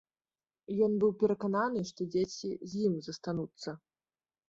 [0.85, 3.81] Ён быў перакананы, што дзеці з ім застануцца.